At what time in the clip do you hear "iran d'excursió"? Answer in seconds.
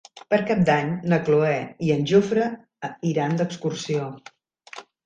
3.15-4.15